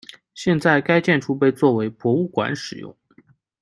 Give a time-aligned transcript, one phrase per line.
[0.33, 2.97] 现在该建筑被作为博物馆使用。